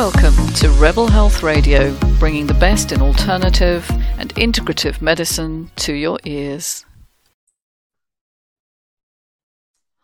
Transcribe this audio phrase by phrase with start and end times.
[0.00, 6.18] Welcome to Rebel Health Radio, bringing the best in alternative and integrative medicine to your
[6.24, 6.86] ears.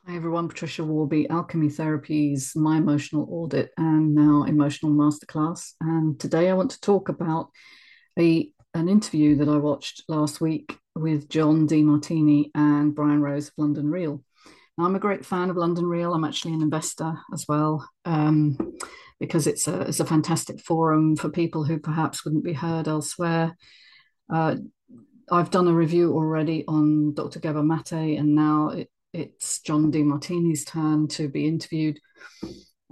[0.07, 5.73] Hi everyone, Patricia Worby, Alchemy Therapies, My Emotional Audit, and now Emotional Masterclass.
[5.81, 7.49] And today I want to talk about
[8.19, 13.55] a an interview that I watched last week with John Demartini and Brian Rose of
[13.57, 14.23] London Real.
[14.77, 16.13] Now, I'm a great fan of London Real.
[16.13, 17.89] I'm actually an investor as well.
[18.05, 18.59] Um,
[19.21, 23.57] because it's a, it's a fantastic forum for people who perhaps wouldn't be heard elsewhere.
[24.33, 24.57] Uh,
[25.31, 27.41] I've done a review already on Dr.
[27.41, 31.99] Gabor Mate, and now it, it's John Demartini's turn to be interviewed.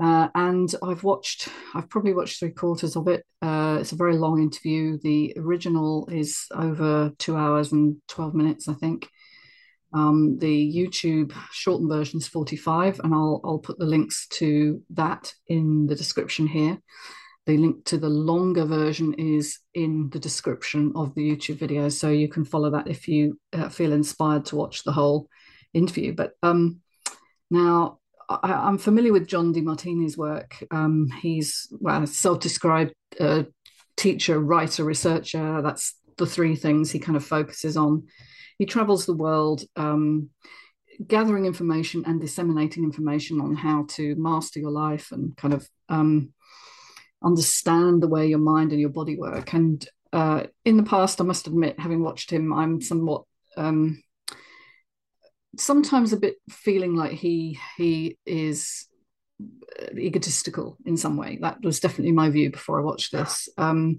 [0.03, 3.25] Uh, and I've watched, I've probably watched three quarters of it.
[3.41, 4.99] Uh, it's a very long interview.
[5.03, 9.09] The original is over two hours and 12 minutes, I think.
[9.95, 15.33] Um, the YouTube shortened version is 45, and I'll, I'll put the links to that
[15.47, 16.79] in the description here.
[17.47, 22.09] The link to the longer version is in the description of the YouTube video, so
[22.09, 25.29] you can follow that if you uh, feel inspired to watch the whole
[25.73, 26.13] interview.
[26.13, 26.81] But um,
[27.51, 30.57] now I, am familiar with John Demartini's work.
[30.71, 33.45] Um, he's well, a self-described uh,
[33.97, 35.63] teacher, writer, researcher.
[35.63, 38.09] That's the three things he kind of focuses on
[38.59, 40.31] he travels the world um,
[41.07, 46.33] gathering information and disseminating information on how to master your life and kind of um,
[47.23, 49.53] understand the way your mind and your body work.
[49.53, 53.25] And uh, in the past, I must admit, having watched him, I'm somewhat
[53.57, 54.03] um,
[55.59, 58.87] sometimes a bit feeling like he he is
[59.97, 61.39] egotistical in some way.
[61.41, 63.49] That was definitely my view before I watched this.
[63.59, 63.97] Um,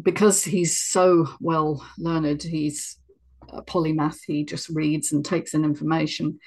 [0.00, 2.98] because he's so well learned, he's
[3.48, 4.18] a polymath.
[4.26, 6.38] He just reads and takes in information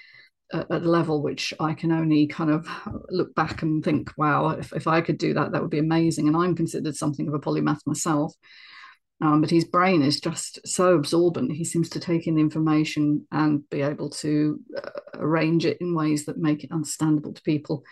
[0.53, 2.67] at, at a level which I can only kind of
[3.09, 6.27] look back and think, wow, if, if I could do that, that would be amazing.
[6.27, 8.33] And I'm considered something of a polymath myself.
[9.21, 11.51] Um, but his brain is just so absorbent.
[11.51, 16.25] He seems to take in information and be able to uh, arrange it in ways
[16.25, 17.83] that make it understandable to people.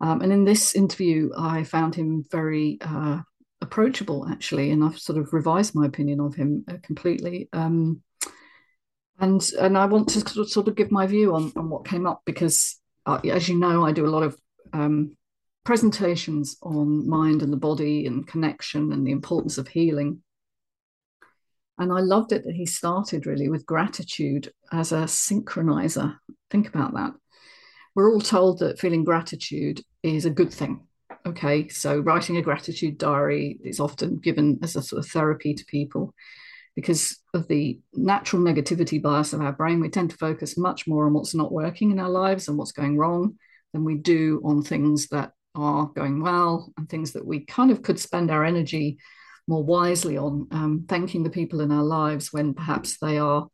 [0.00, 3.20] Um, and in this interview, I found him very uh,
[3.60, 7.48] approachable, actually, and I've sort of revised my opinion of him uh, completely.
[7.52, 8.02] Um,
[9.20, 12.22] and and I want to sort of give my view on, on what came up
[12.24, 14.36] because, uh, as you know, I do a lot of
[14.72, 15.16] um,
[15.64, 20.22] presentations on mind and the body and connection and the importance of healing.
[21.78, 26.16] And I loved it that he started really with gratitude as a synchronizer.
[26.50, 27.12] Think about that.
[27.94, 30.86] We're all told that feeling gratitude is a good thing.
[31.26, 35.64] Okay, so writing a gratitude diary is often given as a sort of therapy to
[35.64, 36.14] people
[36.76, 41.06] because of the natural negativity bias of our brain, we tend to focus much more
[41.06, 43.36] on what's not working in our lives and what's going wrong
[43.72, 47.82] than we do on things that are going well and things that we kind of
[47.82, 48.98] could spend our energy
[49.46, 53.48] more wisely on um, thanking the people in our lives when perhaps they are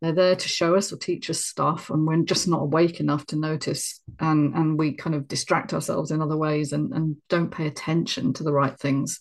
[0.00, 3.26] they're there to show us or teach us stuff and we're just not awake enough
[3.26, 7.50] to notice and and we kind of distract ourselves in other ways and, and don't
[7.50, 9.20] pay attention to the right things.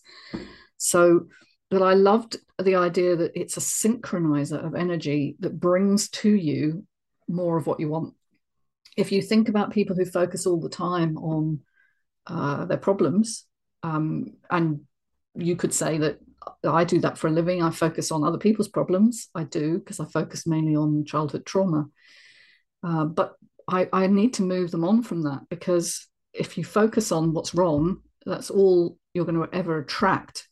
[0.77, 1.27] So
[1.69, 6.85] but I loved the idea that it's a synchronizer of energy that brings to you
[7.27, 8.15] more of what you want.
[8.97, 11.61] If you think about people who focus all the time on
[12.27, 13.45] uh, their problems,
[13.83, 14.81] um, and
[15.35, 16.19] you could say that
[16.63, 17.61] I do that for a living.
[17.61, 19.29] I focus on other people's problems.
[19.35, 21.87] I do because I focus mainly on childhood trauma.
[22.83, 23.35] Uh, but
[23.67, 27.53] I, I need to move them on from that because if you focus on what's
[27.53, 30.48] wrong, that's all you're going to ever attract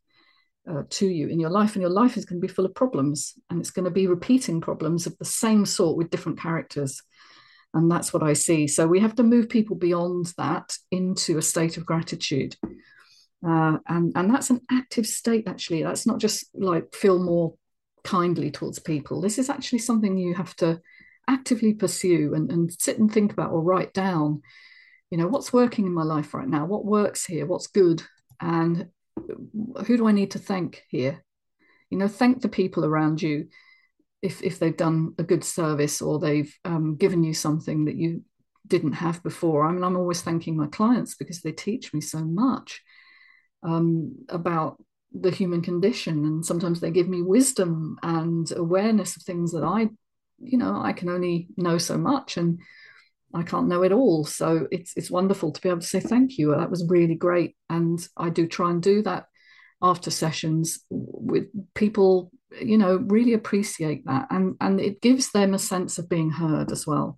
[0.69, 2.75] uh, to you in your life, and your life is going to be full of
[2.75, 7.01] problems, and it's going to be repeating problems of the same sort with different characters.
[7.73, 8.67] And that's what I see.
[8.67, 12.55] So we have to move people beyond that into a state of gratitude.
[13.47, 15.83] Uh, and, and that's an active state, actually.
[15.83, 17.53] That's not just like feel more
[18.03, 19.21] kindly towards people.
[19.21, 20.81] This is actually something you have to
[21.27, 24.41] actively pursue and, and sit and think about or write down.
[25.11, 26.65] You know, what's working in my life right now?
[26.65, 27.45] What works here?
[27.45, 28.01] What's good?
[28.41, 28.87] And
[29.85, 31.23] who do I need to thank here?
[31.89, 33.47] You know, thank the people around you
[34.21, 38.23] if if they've done a good service or they've um, given you something that you
[38.65, 39.65] didn't have before.
[39.65, 42.81] I mean, I'm always thanking my clients because they teach me so much
[43.63, 44.81] um, about
[45.13, 49.89] the human condition, and sometimes they give me wisdom and awareness of things that I,
[50.39, 52.59] you know, I can only know so much and
[53.33, 54.25] I can't know it all.
[54.25, 56.55] So it's it's wonderful to be able to say thank you.
[56.55, 59.25] That was really great, and I do try and do that
[59.81, 61.45] after sessions with
[61.75, 62.31] people.
[62.61, 66.71] You know, really appreciate that, and and it gives them a sense of being heard
[66.71, 67.17] as well.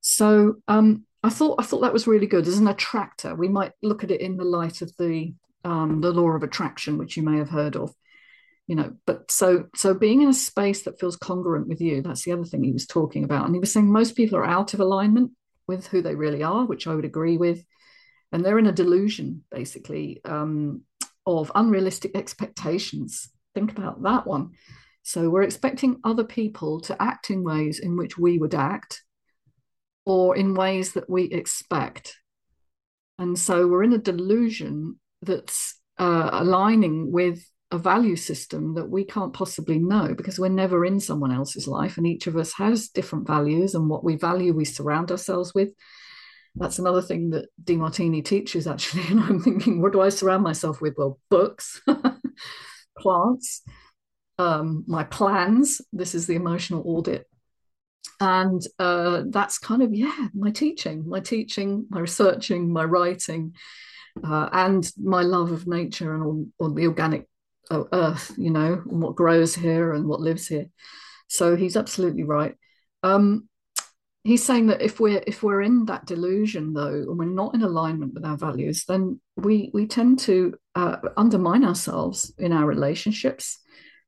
[0.00, 3.34] So um, I thought I thought that was really good as an attractor.
[3.34, 5.34] We might look at it in the light of the
[5.64, 7.92] um, the law of attraction, which you may have heard of.
[8.68, 12.22] You know, but so so being in a space that feels congruent with you, that's
[12.22, 13.46] the other thing he was talking about.
[13.46, 15.32] And he was saying most people are out of alignment
[15.66, 17.64] with who they really are, which I would agree with.
[18.30, 20.82] And they're in a delusion, basically, um,
[21.26, 23.30] of unrealistic expectations.
[23.54, 24.50] Think about that one.
[25.02, 29.02] So we're expecting other people to act in ways in which we would act
[30.04, 32.16] or in ways that we expect.
[33.18, 39.04] And so we're in a delusion that's uh, aligning with a value system that we
[39.04, 42.88] can't possibly know because we're never in someone else's life and each of us has
[42.88, 45.68] different values and what we value we surround ourselves with
[46.54, 50.80] that's another thing that Demartini teaches actually and i'm thinking what do i surround myself
[50.80, 51.82] with well books
[52.98, 53.62] plants
[54.38, 55.80] um, my plans.
[55.92, 57.26] This is the emotional audit.
[58.20, 63.54] And uh, that's kind of, yeah, my teaching, my teaching, my researching, my writing,
[64.24, 67.28] uh, and my love of nature and all, all the organic
[67.70, 70.66] uh, earth, you know, and what grows here and what lives here.
[71.28, 72.54] So he's absolutely right.
[73.02, 73.48] Um,
[74.24, 77.62] he's saying that if we're if we're in that delusion though and we're not in
[77.62, 83.60] alignment with our values then we we tend to uh, undermine ourselves in our relationships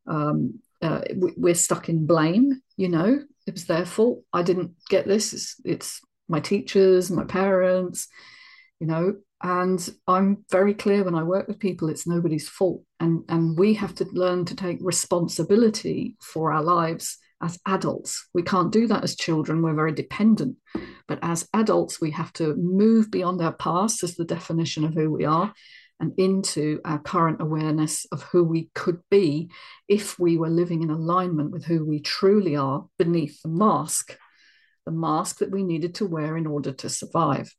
[0.07, 1.03] um, uh,
[1.37, 2.61] we, are stuck in blame.
[2.77, 4.23] You know, it was their fault.
[4.33, 5.33] I didn't get this.
[5.33, 8.09] It's, it's my teachers, my parents.
[8.81, 13.25] You know, and I'm very clear when I work with people, it's nobody's fault, and
[13.29, 18.29] and we have to learn to take responsibility for our lives as adults.
[18.35, 19.63] We can't do that as children.
[19.63, 20.57] We're very dependent.
[21.09, 25.11] But as adults, we have to move beyond our past as the definition of who
[25.11, 25.53] we are
[26.01, 29.51] and into our current awareness of who we could be
[29.89, 34.17] if we were living in alignment with who we truly are beneath the mask,
[34.87, 37.55] the mask that we needed to wear in order to survive.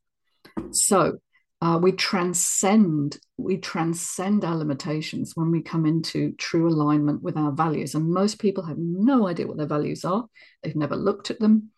[0.70, 1.18] So
[1.62, 7.52] uh, we transcend we transcend our limitations when we come into true alignment with our
[7.52, 10.26] values and most people have no idea what their values are
[10.62, 11.70] they've never looked at them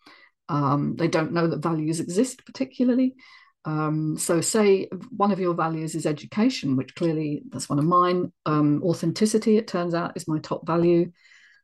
[0.49, 3.15] um, they don't know that values exist particularly
[3.65, 8.31] um, so, say one of your values is education, which clearly that's one of mine.
[8.45, 11.11] Um, authenticity, it turns out, is my top value.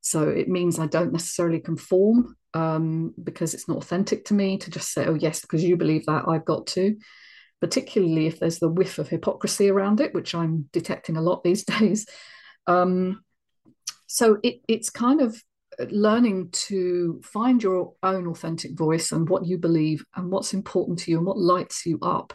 [0.02, 4.72] So, it means I don't necessarily conform um, because it's not authentic to me to
[4.72, 6.96] just say, oh, yes, because you believe that, I've got to.
[7.62, 11.64] Particularly if there's the whiff of hypocrisy around it, which I'm detecting a lot these
[11.64, 12.06] days.
[12.68, 13.24] Um,
[14.08, 15.42] so, it, it's kind of
[15.90, 21.12] learning to find your own authentic voice and what you believe and what's important to
[21.12, 22.34] you and what lights you up.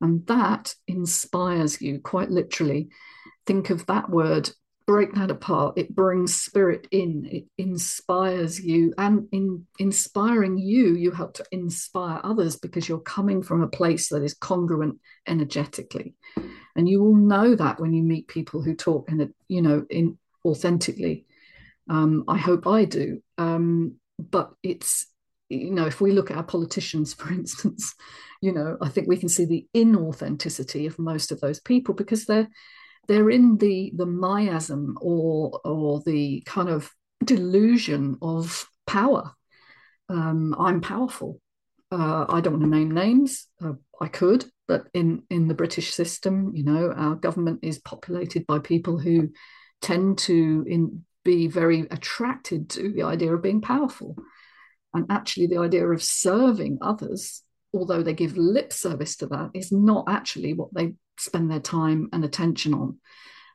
[0.00, 2.88] And that inspires you quite literally.
[3.46, 4.50] Think of that word,
[4.90, 5.78] break that apart.
[5.78, 8.92] It brings spirit in, it inspires you.
[8.98, 14.08] And in inspiring you, you help to inspire others because you're coming from a place
[14.08, 16.14] that is congruent energetically.
[16.76, 19.84] And you will know that when you meet people who talk in a, you know,
[19.90, 21.26] in authentically
[21.90, 23.20] um, I hope I do.
[23.36, 25.06] Um, but it's,
[25.48, 27.94] you know, if we look at our politicians, for instance,
[28.40, 32.24] you know, I think we can see the inauthenticity of most of those people because
[32.24, 32.48] they're
[33.10, 36.92] they're in the the miasm or or the kind of
[37.24, 39.32] delusion of power.
[40.08, 41.40] Um, I'm powerful.
[41.90, 43.48] Uh, I don't want to name names.
[43.60, 48.46] Uh, I could, but in in the British system, you know, our government is populated
[48.46, 49.30] by people who
[49.82, 54.16] tend to in be very attracted to the idea of being powerful.
[54.94, 59.72] And actually, the idea of serving others, although they give lip service to that, is
[59.72, 62.98] not actually what they spend their time and attention on.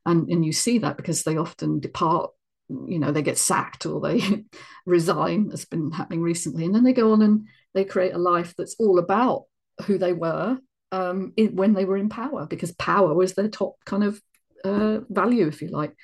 [0.06, 2.32] And, and you see that because they often depart,
[2.70, 4.46] you know, they get sacked or they
[4.86, 6.66] resign, that's been happening recently.
[6.66, 9.44] And then they go on and they create a life that's all about
[9.86, 10.58] who they were
[10.92, 14.22] um, in, when they were in power, because power was their top kind of
[14.64, 15.96] uh, value, if you like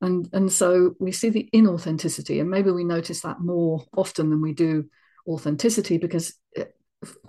[0.00, 4.40] and and so we see the inauthenticity and maybe we notice that more often than
[4.40, 4.88] we do
[5.26, 6.74] authenticity because it,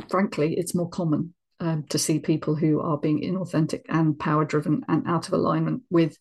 [0.09, 4.83] frankly it's more common um, to see people who are being inauthentic and power driven
[4.88, 6.17] and out of alignment with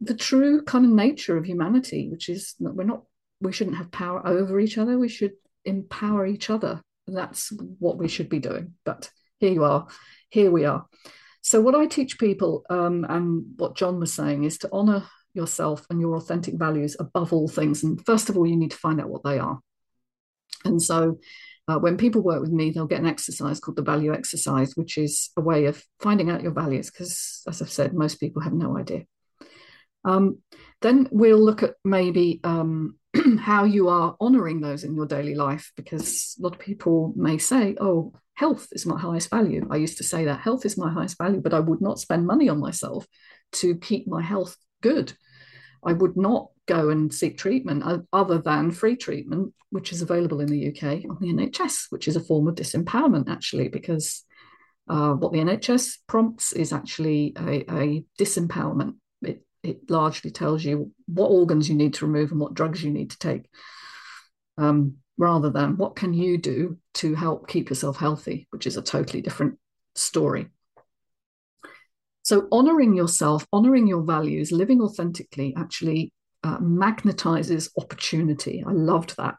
[0.00, 3.02] the true kind of nature of humanity which is that we're not
[3.40, 4.98] we shouldn't have power over each other.
[4.98, 5.32] We should
[5.64, 6.82] empower each other.
[7.06, 8.74] That's what we should be doing.
[8.84, 9.88] But here you are.
[10.28, 10.86] Here we are.
[11.42, 15.86] So, what I teach people, um, and what John was saying, is to honor yourself
[15.88, 17.82] and your authentic values above all things.
[17.82, 19.60] And first of all, you need to find out what they are.
[20.64, 21.18] And so,
[21.70, 24.98] uh, when people work with me, they'll get an exercise called the value exercise, which
[24.98, 28.52] is a way of finding out your values, because as I've said, most people have
[28.52, 29.04] no idea.
[30.04, 30.38] Um,
[30.82, 32.98] then we'll look at maybe um,
[33.38, 37.38] how you are honoring those in your daily life because a lot of people may
[37.38, 40.90] say oh health is my highest value i used to say that health is my
[40.90, 43.04] highest value but i would not spend money on myself
[43.52, 45.12] to keep my health good
[45.84, 50.48] i would not go and seek treatment other than free treatment which is available in
[50.48, 54.24] the uk on the nhs which is a form of disempowerment actually because
[54.88, 58.94] uh, what the nhs prompts is actually a, a disempowerment
[59.62, 63.10] it largely tells you what organs you need to remove and what drugs you need
[63.10, 63.48] to take,
[64.58, 68.82] um, rather than what can you do to help keep yourself healthy, which is a
[68.82, 69.58] totally different
[69.94, 70.48] story.
[72.22, 76.12] So, honoring yourself, honoring your values, living authentically actually
[76.42, 78.64] uh, magnetizes opportunity.
[78.66, 79.36] I loved that.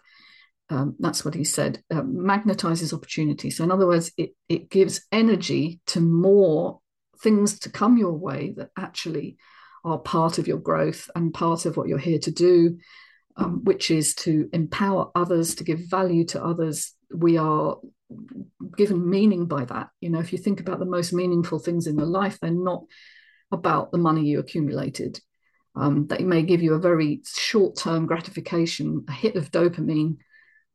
[0.69, 1.83] Um, that's what he said.
[1.91, 3.49] Uh, magnetizes opportunity.
[3.49, 6.79] So, in other words, it, it gives energy to more
[7.21, 9.37] things to come your way that actually
[9.83, 12.77] are part of your growth and part of what you're here to do,
[13.35, 16.93] um, which is to empower others, to give value to others.
[17.13, 17.77] We are
[18.77, 19.89] given meaning by that.
[19.99, 22.83] You know, if you think about the most meaningful things in your life, they're not
[23.51, 25.19] about the money you accumulated.
[25.75, 30.17] Um, they may give you a very short term gratification, a hit of dopamine,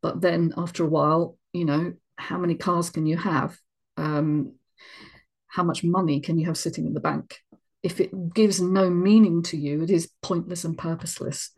[0.02, 3.58] but then after a while, you know, how many cars can you have?
[3.96, 4.54] Um,
[5.48, 7.40] how much money can you have sitting in the bank?
[7.86, 11.52] if it gives no meaning to you, it is pointless and purposeless.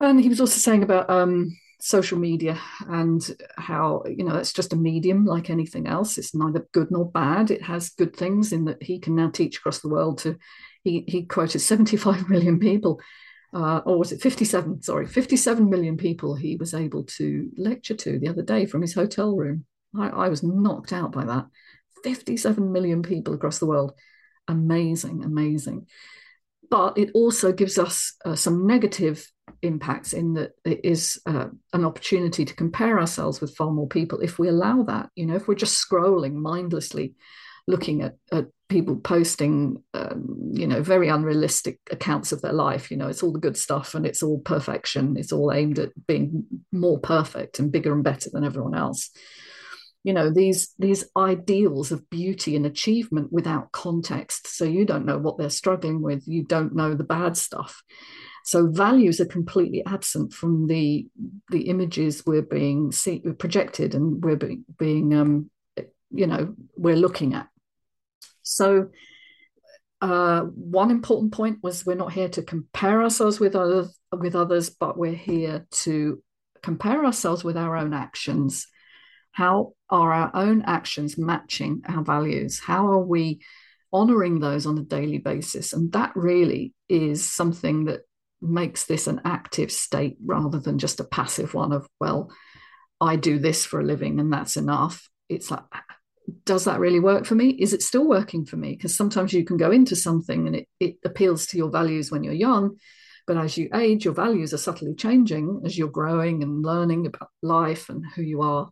[0.00, 3.24] And he was also saying about um, social media and
[3.56, 6.18] how you know it's just a medium like anything else.
[6.18, 7.52] It's neither good nor bad.
[7.52, 10.38] It has good things in that he can now teach across the world to.
[10.86, 13.00] He he quoted 75 million people,
[13.52, 14.82] uh, or was it 57?
[14.82, 18.94] Sorry, 57 million people he was able to lecture to the other day from his
[18.94, 19.64] hotel room.
[19.98, 21.46] I, I was knocked out by that.
[22.04, 23.92] 57 million people across the world
[24.48, 25.86] amazing, amazing.
[26.70, 29.26] But it also gives us uh, some negative
[29.62, 34.20] impacts in that it is uh, an opportunity to compare ourselves with far more people
[34.20, 35.10] if we allow that.
[35.14, 37.14] You know, if we're just scrolling mindlessly,
[37.66, 42.90] looking at, at people posting, um, you know, very unrealistic accounts of their life.
[42.90, 45.16] You know, it's all the good stuff and it's all perfection.
[45.16, 49.10] It's all aimed at being more perfect and bigger and better than everyone else
[50.06, 55.18] you know these these ideals of beauty and achievement without context so you don't know
[55.18, 57.82] what they're struggling with you don't know the bad stuff
[58.44, 61.08] so values are completely absent from the
[61.50, 65.50] the images we're being see, projected and we're being, being um,
[66.12, 67.48] you know we're looking at
[68.46, 68.88] so
[70.02, 74.70] uh, one important point was we're not here to compare ourselves with others with others
[74.70, 76.22] but we're here to
[76.62, 78.66] compare ourselves with our own actions
[79.36, 82.58] how are our own actions matching our values?
[82.58, 83.42] How are we
[83.92, 85.74] honoring those on a daily basis?
[85.74, 88.00] And that really is something that
[88.40, 92.32] makes this an active state rather than just a passive one of, well,
[92.98, 95.06] I do this for a living and that's enough.
[95.28, 95.64] It's like,
[96.44, 97.50] does that really work for me?
[97.50, 98.74] Is it still working for me?
[98.74, 102.24] Because sometimes you can go into something and it, it appeals to your values when
[102.24, 102.76] you're young.
[103.26, 107.30] But as you age, your values are subtly changing as you're growing and learning about
[107.42, 108.70] life and who you are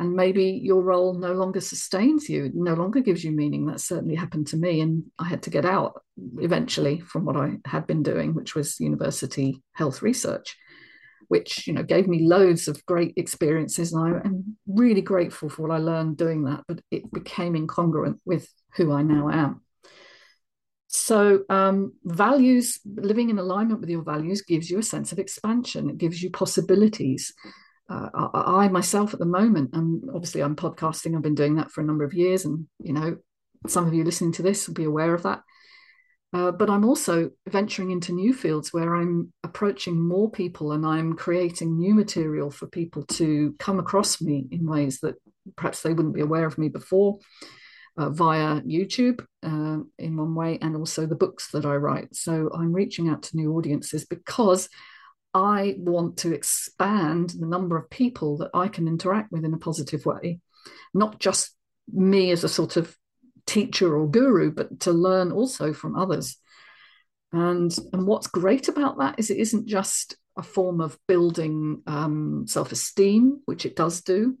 [0.00, 4.16] and maybe your role no longer sustains you no longer gives you meaning that certainly
[4.16, 6.02] happened to me and i had to get out
[6.38, 10.56] eventually from what i had been doing which was university health research
[11.30, 15.62] which you know gave me loads of great experiences and i am really grateful for
[15.62, 19.60] what i learned doing that but it became incongruent with who i now am
[20.92, 25.88] so um, values living in alignment with your values gives you a sense of expansion
[25.88, 27.32] it gives you possibilities
[27.90, 31.16] uh, I, myself at the moment, and obviously I'm podcasting.
[31.16, 33.16] I've been doing that for a number of years, and you know,
[33.66, 35.42] some of you listening to this will be aware of that.
[36.32, 41.14] Uh, but I'm also venturing into new fields where I'm approaching more people and I'm
[41.14, 45.16] creating new material for people to come across me in ways that
[45.56, 47.18] perhaps they wouldn't be aware of me before
[47.96, 52.14] uh, via YouTube uh, in one way, and also the books that I write.
[52.14, 54.68] So I'm reaching out to new audiences because
[55.34, 59.58] I want to expand the number of people that I can interact with in a
[59.58, 60.40] positive way,
[60.94, 61.54] not just
[61.92, 62.96] me as a sort of
[63.50, 66.36] teacher or guru, but to learn also from others.
[67.32, 72.44] And, and what's great about that is it isn't just a form of building um,
[72.46, 74.38] self esteem, which it does do,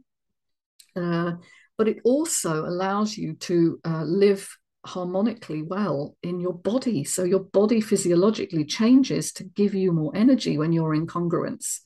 [0.96, 1.32] uh,
[1.76, 4.48] but it also allows you to uh, live
[4.86, 7.04] harmonically well in your body.
[7.04, 11.80] So your body physiologically changes to give you more energy when you're in congruence.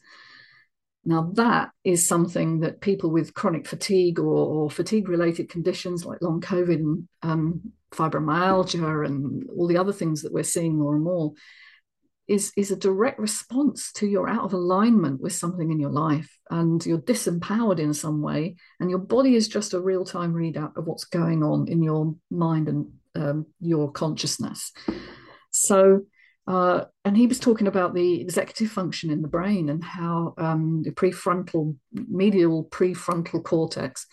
[1.04, 4.25] Now, that is something that people with chronic fatigue or,
[4.64, 10.23] or fatigue related conditions like long COVID and um, fibromyalgia and all the other things
[10.23, 11.32] that we're seeing more and more,
[12.26, 16.38] is is a direct response to you're out of alignment with something in your life.
[16.50, 20.87] And you're disempowered in some way and your body is just a real-time readout of
[20.87, 24.73] what's going on in your mind and um, your consciousness.
[25.50, 26.06] So
[26.46, 30.82] uh, and he was talking about the executive function in the brain and how um,
[30.82, 34.06] the prefrontal medial prefrontal cortex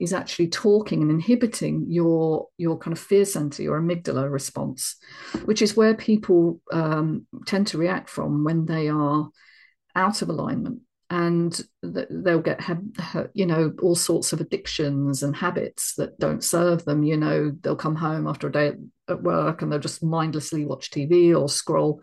[0.00, 4.96] is actually talking and inhibiting your your kind of fear center, your amygdala response,
[5.44, 9.28] which is where people um, tend to react from when they are
[9.94, 10.80] out of alignment
[11.14, 12.60] and they'll get
[13.34, 17.76] you know all sorts of addictions and habits that don't serve them you know they'll
[17.76, 18.72] come home after a day
[19.08, 22.02] at work and they'll just mindlessly watch tv or scroll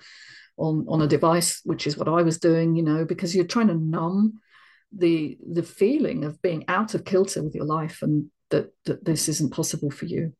[0.57, 3.67] on on a device which is what i was doing you know because you're trying
[3.67, 4.39] to numb
[4.91, 9.29] the the feeling of being out of kilter with your life and that that this
[9.29, 10.33] isn't possible for you.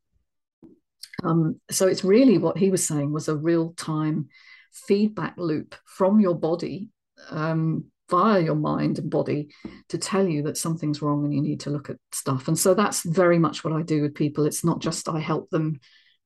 [1.24, 4.28] Um, so it's really what he was saying was a real time
[4.72, 6.90] feedback loop from your body
[7.30, 9.48] um, via your mind and body
[9.88, 12.74] to tell you that something's wrong and you need to look at stuff and so
[12.74, 15.80] that's very much what i do with people it's not just i help them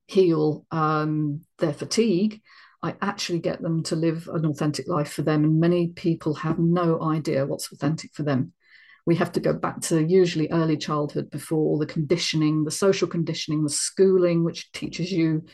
[0.07, 2.41] heal um, their fatigue
[2.83, 5.43] I actually get them to live an authentic life for them.
[5.43, 8.53] And many people have no idea what's authentic for them.
[9.05, 13.07] We have to go back to usually early childhood before all the conditioning, the social
[13.07, 15.45] conditioning, the schooling, which teaches you,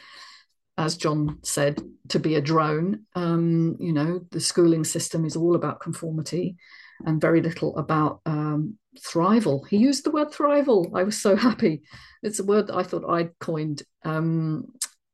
[0.78, 3.06] as John said, to be a drone.
[3.16, 6.58] Um, you know, the schooling system is all about conformity
[7.06, 9.68] and very little about um, thrival.
[9.68, 10.92] He used the word thrival.
[10.96, 11.84] I was so happy.
[12.22, 13.84] It's a word that I thought I'd coined.
[14.04, 14.66] Um,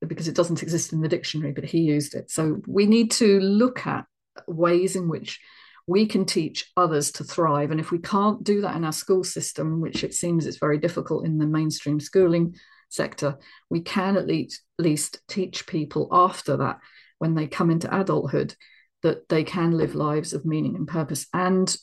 [0.08, 2.32] because it doesn't exist in the dictionary, but he used it.
[2.32, 4.06] So we need to look at
[4.48, 5.42] ways in which
[5.88, 7.72] we can teach others to thrive.
[7.72, 10.78] And if we can't do that in our school system, which it seems it's very
[10.78, 12.56] difficult in the mainstream schooling
[12.90, 13.38] sector,
[13.70, 16.80] we can at least, least teach people after that,
[17.20, 18.56] when they come into adulthood,
[19.04, 21.76] that they can live lives of meaning and purpose and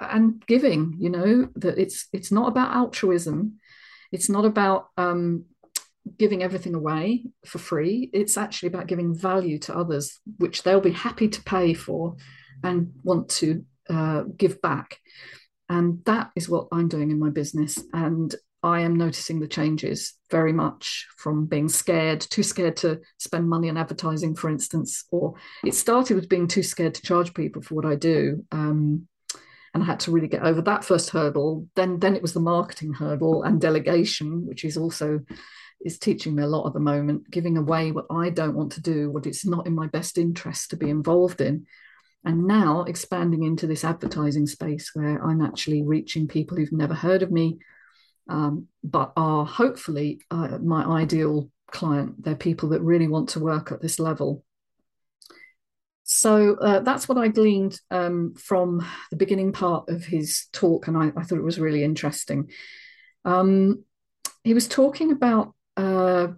[0.00, 0.96] and giving.
[0.98, 3.58] You know that it's it's not about altruism.
[4.12, 5.44] It's not about um,
[6.18, 8.10] giving everything away for free.
[8.12, 12.16] It's actually about giving value to others, which they'll be happy to pay for
[12.62, 14.98] and want to uh, give back.
[15.68, 17.82] And that is what I'm doing in my business.
[17.92, 23.46] And I am noticing the changes very much from being scared, too scared to spend
[23.46, 27.60] money on advertising, for instance, or it started with being too scared to charge people
[27.60, 28.42] for what I do.
[28.50, 29.06] Um,
[29.74, 31.68] and I had to really get over that first hurdle.
[31.76, 35.20] Then, then it was the marketing hurdle and delegation, which is also
[35.84, 38.80] is teaching me a lot at the moment, giving away what I don't want to
[38.80, 41.66] do, what it's not in my best interest to be involved in.
[42.24, 47.22] And now expanding into this advertising space where I'm actually reaching people who've never heard
[47.22, 47.58] of me,
[48.28, 52.22] um, but are hopefully uh, my ideal client.
[52.22, 54.44] They're people that really want to work at this level.
[56.04, 60.96] So uh, that's what I gleaned um, from the beginning part of his talk, and
[60.96, 62.50] I, I thought it was really interesting.
[63.24, 63.84] Um,
[64.42, 66.28] he was talking about uh,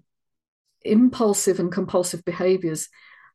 [0.83, 2.89] impulsive and compulsive behaviors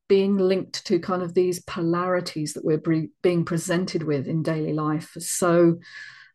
[0.07, 2.81] being linked to kind of these polarities that we're
[3.21, 5.11] being presented with in daily life.
[5.19, 5.79] So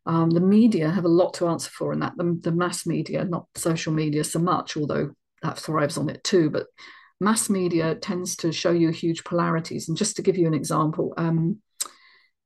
[0.07, 2.13] um, the media have a lot to answer for in that.
[2.17, 5.11] The, the, mass media, not social media so much, although
[5.43, 6.67] that thrives on it too, but
[7.19, 9.87] mass media tends to show you huge polarities.
[9.87, 11.61] And just to give you an example, um,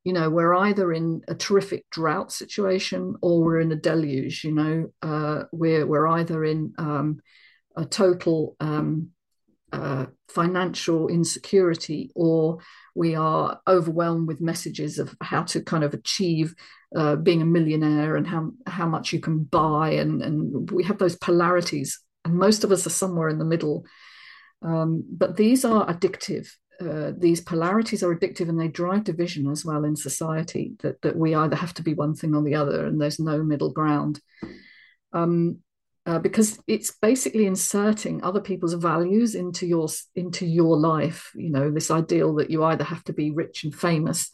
[0.03, 4.51] you know we're either in a terrific drought situation or we're in a deluge you
[4.51, 7.19] know uh, we're we're either in um,
[7.77, 9.09] a total um,
[9.71, 12.59] uh, financial insecurity or
[12.95, 16.53] we are overwhelmed with messages of how to kind of achieve
[16.95, 20.97] uh, being a millionaire and how how much you can buy and and we have
[20.97, 23.85] those polarities and most of us are somewhere in the middle.
[24.61, 26.47] Um, but these are addictive
[26.81, 31.15] uh, these polarities are addictive and they drive division as well in society that, that
[31.15, 34.19] we either have to be one thing or the other and there's no middle ground.
[35.13, 35.59] Um,
[36.11, 41.71] uh, because it's basically inserting other people's values into your into your life you know
[41.71, 44.31] this ideal that you either have to be rich and famous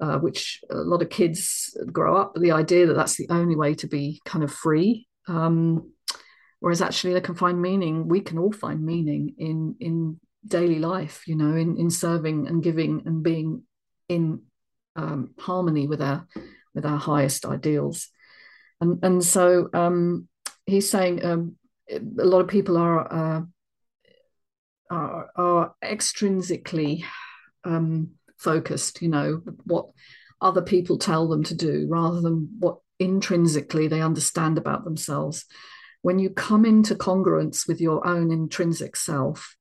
[0.00, 3.74] uh, which a lot of kids grow up the idea that that's the only way
[3.74, 5.92] to be kind of free um,
[6.60, 11.26] whereas actually they can find meaning we can all find meaning in in daily life,
[11.26, 13.62] you know, in, in serving and giving and being
[14.08, 14.42] in
[14.96, 16.26] um, harmony with our
[16.74, 18.08] with our highest ideals.
[18.80, 20.28] And and so um,
[20.66, 21.56] he's saying um,
[21.90, 23.42] a lot of people are uh,
[24.90, 27.04] are, are extrinsically
[27.64, 29.86] um, focused, you know, what
[30.40, 35.46] other people tell them to do rather than what intrinsically they understand about themselves.
[36.02, 39.56] When you come into congruence with your own intrinsic self,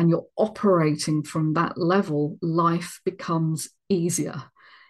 [0.00, 4.44] and you're operating from that level, life becomes easier.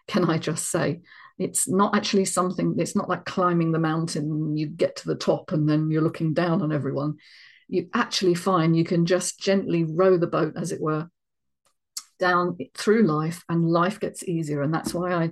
[0.06, 1.00] Can I just say?
[1.40, 5.52] It's not actually something, it's not like climbing the mountain, you get to the top
[5.52, 7.16] and then you're looking down on everyone.
[7.66, 11.08] You actually find you can just gently row the boat, as it were,
[12.18, 14.60] down through life and life gets easier.
[14.60, 15.30] And that's why I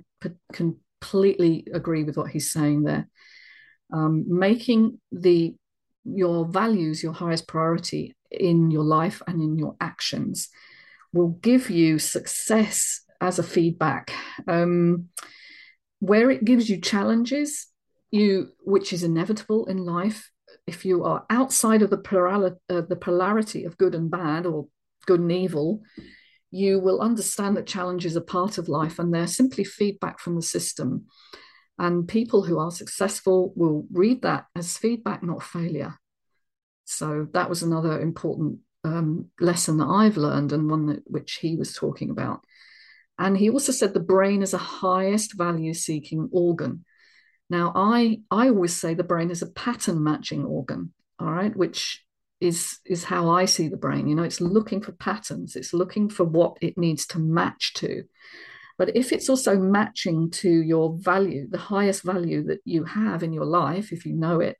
[0.51, 3.07] completely agree with what he's saying there.
[3.93, 5.55] Um, making the
[6.05, 10.49] your values your highest priority in your life and in your actions
[11.13, 14.11] will give you success as a feedback.
[14.47, 15.09] Um,
[15.99, 17.67] where it gives you challenges,
[18.11, 20.31] you which is inevitable in life,
[20.65, 24.67] if you are outside of the, plurali- uh, the polarity of good and bad or
[25.05, 25.81] good and evil,
[26.51, 30.41] you will understand that challenges are part of life and they're simply feedback from the
[30.41, 31.05] system.
[31.77, 35.95] And people who are successful will read that as feedback, not failure.
[36.85, 41.55] So that was another important um, lesson that I've learned and one that which he
[41.55, 42.41] was talking about.
[43.19, 46.85] And he also said the brain is a highest value seeking organ.
[47.49, 52.05] Now, I, I always say the brain is a pattern matching organ, all right, which
[52.39, 54.07] is, is how I see the brain.
[54.07, 58.03] You know, it's looking for patterns, it's looking for what it needs to match to.
[58.77, 63.33] But if it's also matching to your value, the highest value that you have in
[63.33, 64.55] your life, if you know it,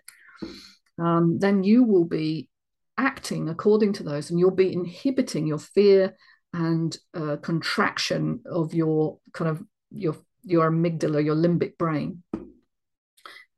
[0.98, 2.50] um, then you will be
[2.98, 6.17] acting according to those and you'll be inhibiting your fear
[6.54, 12.24] and uh, contraction of your kind of your your amygdala your limbic brain.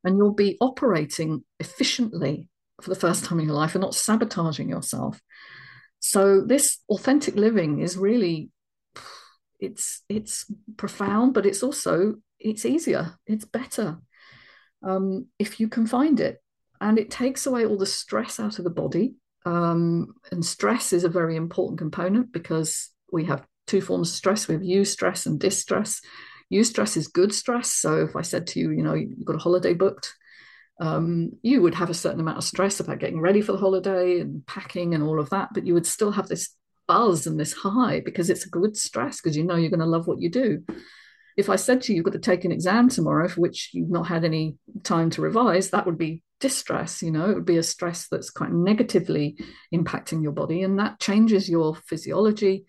[0.03, 2.49] And you'll be operating efficiently
[2.81, 5.21] for the first time in your life and not sabotaging yourself.
[5.99, 8.49] So this authentic living is really
[9.59, 13.99] it's it's profound but it's also it's easier it's better
[14.83, 16.41] um, if you can find it.
[16.79, 19.15] And it takes away all the stress out of the body.
[19.45, 24.47] Um, and stress is a very important component because we have two forms of stress
[24.47, 26.01] we have eustress and distress.
[26.53, 27.71] Eustress is good stress.
[27.71, 30.13] So if I said to you, you know, you've got a holiday booked,
[30.79, 34.19] um, you would have a certain amount of stress about getting ready for the holiday
[34.19, 36.49] and packing and all of that, but you would still have this
[36.87, 39.85] buzz and this high because it's a good stress because you know you're going to
[39.85, 40.63] love what you do
[41.37, 43.89] if I said to you, you've got to take an exam tomorrow for which you've
[43.89, 47.01] not had any time to revise, that would be distress.
[47.01, 49.37] You know, it would be a stress that's quite negatively
[49.73, 52.65] impacting your body, and that changes your physiology.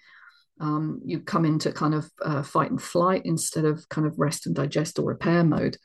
[0.61, 4.47] Um, you come into kind of uh, fight and flight instead of kind of rest
[4.47, 5.77] and digest or repair mode.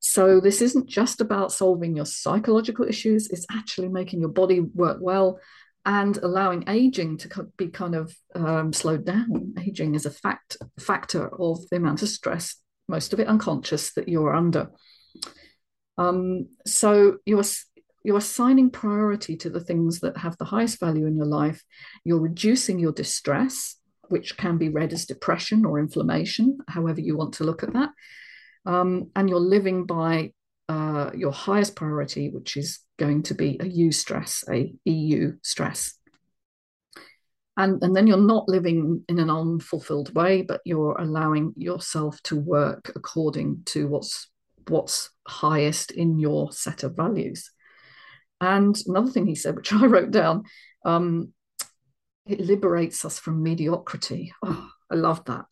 [0.00, 4.98] So, this isn't just about solving your psychological issues, it's actually making your body work
[5.00, 5.38] well
[5.84, 9.54] and allowing aging to be kind of um, slowed down.
[9.58, 12.56] Aging is a fact factor of the amount of stress,
[12.88, 14.70] most of it unconscious, that you're under.
[15.98, 17.44] Um, so you're
[18.04, 21.62] you're assigning priority to the things that have the highest value in your life.
[22.04, 23.76] You're reducing your distress,
[24.08, 27.90] which can be read as depression or inflammation, however you want to look at that.
[28.66, 30.32] Um, and you're living by
[30.68, 35.94] uh, your highest priority, which is going to be a eustress, a EU stress.
[37.56, 42.36] And, and then you're not living in an unfulfilled way, but you're allowing yourself to
[42.36, 44.28] work according to what's
[44.68, 47.50] what's highest in your set of values.
[48.40, 50.44] And another thing he said, which I wrote down,
[50.84, 51.32] um,
[52.24, 54.32] it liberates us from mediocrity.
[54.44, 55.46] Oh, I love that.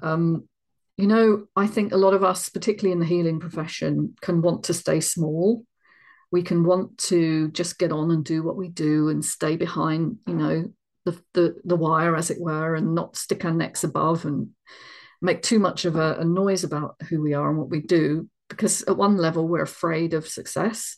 [0.00, 0.48] Um,
[0.96, 4.64] you know, I think a lot of us, particularly in the healing profession, can want
[4.64, 5.64] to stay small.
[6.30, 10.18] We can want to just get on and do what we do and stay behind,
[10.26, 10.72] you know,
[11.04, 14.50] the the, the wire, as it were, and not stick our necks above and
[15.20, 18.28] make too much of a, a noise about who we are and what we do.
[18.48, 20.96] Because at one level, we're afraid of success.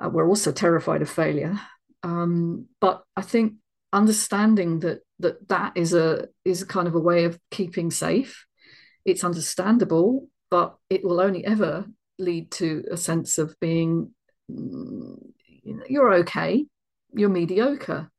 [0.00, 1.58] Uh, we're also terrified of failure.
[2.02, 3.54] Um, but I think
[3.92, 8.46] understanding that that that is a is kind of a way of keeping safe
[9.04, 11.86] it's understandable, but it will only ever
[12.18, 14.14] lead to a sense of being
[14.48, 16.66] you're okay,
[17.12, 18.10] you're mediocre,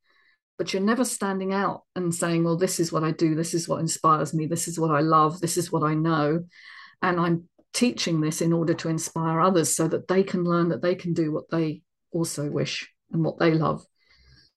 [0.58, 3.68] but you're never standing out and saying, well, this is what I do, this is
[3.68, 6.46] what inspires me, this is what I love, this is what I know.
[7.02, 10.82] And I'm teaching this in order to inspire others so that they can learn that
[10.82, 11.82] they can do what they
[12.12, 13.84] also wish and what they love.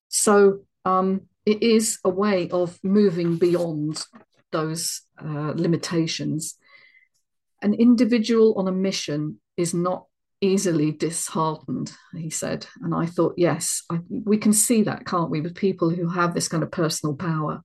[0.09, 4.05] So um, it is a way of moving beyond
[4.53, 6.57] those uh, limitations.
[7.63, 10.07] An individual on a mission is not
[10.41, 12.67] easily disheartened, he said.
[12.83, 16.35] And I thought, yes, I, we can see that, can't we, with people who have
[16.35, 17.63] this kind of personal power.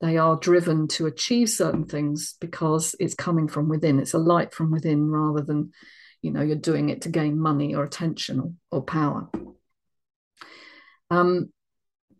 [0.00, 4.00] They are driven to achieve certain things because it's coming from within.
[4.00, 5.72] It's a light from within rather than,
[6.20, 9.30] you know, you're doing it to gain money or attention or, or power.
[11.10, 11.50] Um,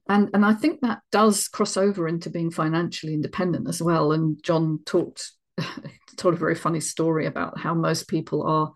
[0.09, 4.13] and and I think that does cross over into being financially independent as well.
[4.13, 5.33] And John talked
[6.17, 8.73] told a very funny story about how most people are,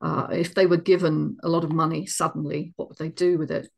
[0.00, 3.50] uh, if they were given a lot of money suddenly, what would they do with
[3.50, 3.68] it?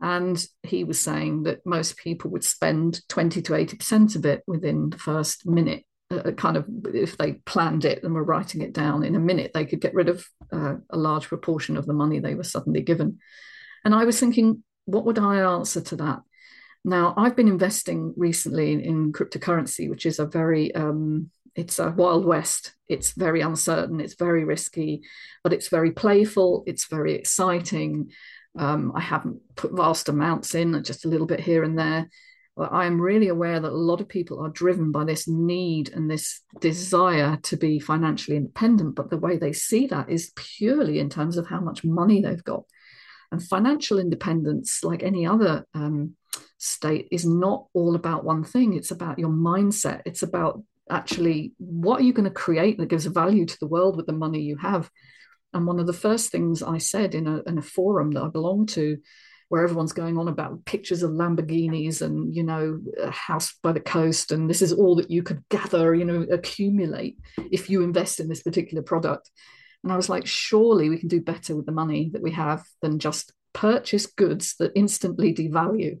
[0.00, 4.90] And he was saying that most people would spend 20 to 80% of it within
[4.90, 5.84] the first minute.
[6.10, 9.50] Uh, kind of, if they planned it and were writing it down in a minute,
[9.52, 12.80] they could get rid of uh, a large proportion of the money they were suddenly
[12.80, 13.18] given.
[13.84, 16.20] And I was thinking, what would I answer to that?
[16.84, 22.24] Now, I've been investing recently in cryptocurrency, which is a very um, it's a wild
[22.24, 22.74] west.
[22.88, 24.00] It's very uncertain.
[24.00, 25.02] It's very risky,
[25.42, 26.62] but it's very playful.
[26.68, 28.12] It's very exciting.
[28.56, 32.08] Um, I haven't put vast amounts in, just a little bit here and there.
[32.56, 35.92] But I am really aware that a lot of people are driven by this need
[35.92, 38.94] and this desire to be financially independent.
[38.94, 42.44] But the way they see that is purely in terms of how much money they've
[42.44, 42.62] got.
[43.32, 46.14] And financial independence, like any other um,
[46.56, 48.74] state, is not all about one thing.
[48.74, 50.02] It's about your mindset.
[50.06, 53.96] It's about actually what are you going to create that gives value to the world
[53.96, 54.90] with the money you have?
[55.54, 58.28] And one of the first things i said in a, in a forum that i
[58.28, 58.98] belong to
[59.48, 63.80] where everyone's going on about pictures of lamborghinis and you know a house by the
[63.80, 67.18] coast and this is all that you could gather you know accumulate
[67.50, 69.30] if you invest in this particular product.
[69.84, 72.64] And i was like surely we can do better with the money that we have
[72.82, 76.00] than just purchase goods that instantly devalue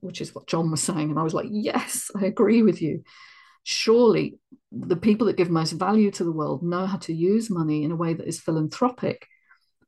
[0.00, 1.10] which is what john was saying.
[1.10, 3.02] And i was like yes i agree with you
[3.62, 4.38] surely
[4.72, 7.90] the people that give most value to the world know how to use money in
[7.90, 9.26] a way that is philanthropic,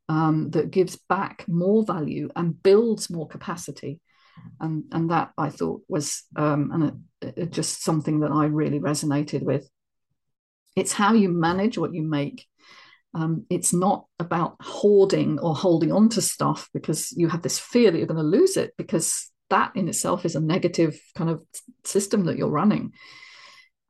[0.08, 4.00] um, that gives back more value and builds more capacity.
[4.60, 8.80] And, and that I thought was um, and it, it just something that I really
[8.80, 9.68] resonated with.
[10.74, 12.46] It's how you manage what you make.
[13.14, 17.90] Um, it's not about hoarding or holding on to stuff because you have this fear
[17.90, 21.42] that you're going to lose it because that in itself is a negative kind of
[21.84, 22.94] system that you're running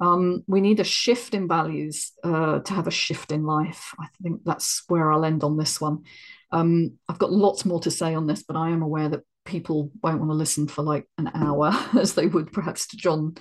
[0.03, 3.95] um, we need a shift in values uh, to have a shift in life.
[4.01, 6.03] I think that's where I'll end on this one.
[6.51, 9.93] Um, I've got lots more to say on this, but I am aware that people
[10.03, 13.37] won't want to listen for like an hour as they would perhaps to John.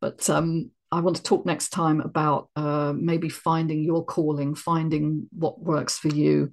[0.00, 5.26] But um, I want to talk next time about uh, maybe finding your calling, finding
[5.32, 6.52] what works for you,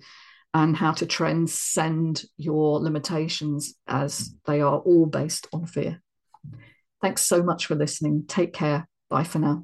[0.55, 6.01] and how to transcend your limitations as they are all based on fear.
[7.03, 8.25] Thanks so much for listening.
[8.27, 8.87] Take care.
[9.13, 9.63] Bye for now.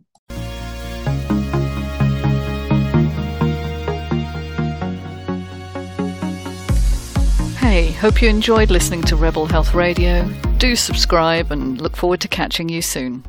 [7.58, 10.30] Hey, hope you enjoyed listening to Rebel Health Radio.
[10.60, 13.24] Do subscribe and look forward to catching you soon.